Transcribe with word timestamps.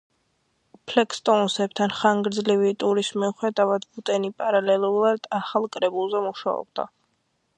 ფლეკსტოუნსებთან 0.91 1.93
ხანგრძლივი 1.97 2.71
ტურის 2.83 3.11
მიუხედავად, 3.23 3.87
ვუტენი 3.99 4.33
პარალელურად 4.43 5.31
ახალ 5.41 5.71
კრებულზე 5.77 6.25
მუშაობდა. 6.29 6.91